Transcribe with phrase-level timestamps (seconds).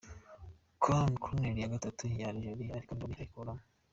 [0.83, 3.63] Corner ya gatanu ya Algeria ariko Ndori ayikuyemo.